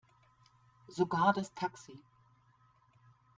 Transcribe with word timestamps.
Sogar 0.89 1.31
das 1.31 1.51
Taxi. 1.53 1.93